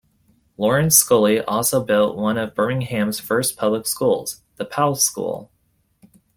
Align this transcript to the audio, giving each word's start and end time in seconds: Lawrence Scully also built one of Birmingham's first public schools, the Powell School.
Lawrence 0.57 0.95
Scully 0.95 1.41
also 1.41 1.83
built 1.83 2.17
one 2.17 2.35
of 2.39 2.55
Birmingham's 2.55 3.19
first 3.19 3.55
public 3.55 3.85
schools, 3.85 4.41
the 4.55 4.65
Powell 4.65 4.95
School. 4.95 5.51